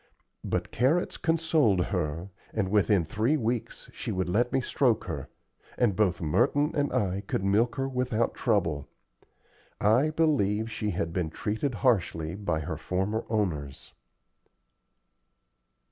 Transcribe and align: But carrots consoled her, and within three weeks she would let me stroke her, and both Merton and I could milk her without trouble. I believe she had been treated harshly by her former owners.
But 0.43 0.71
carrots 0.71 1.15
consoled 1.17 1.85
her, 1.93 2.31
and 2.55 2.69
within 2.69 3.05
three 3.05 3.37
weeks 3.37 3.87
she 3.93 4.11
would 4.11 4.27
let 4.27 4.51
me 4.51 4.59
stroke 4.59 5.03
her, 5.03 5.29
and 5.77 5.95
both 5.95 6.23
Merton 6.23 6.71
and 6.75 6.91
I 6.91 7.21
could 7.27 7.43
milk 7.45 7.75
her 7.75 7.87
without 7.87 8.33
trouble. 8.33 8.87
I 9.79 10.09
believe 10.09 10.71
she 10.71 10.89
had 10.89 11.13
been 11.13 11.29
treated 11.29 11.75
harshly 11.85 12.33
by 12.33 12.61
her 12.61 12.77
former 12.77 13.25
owners. 13.29 13.93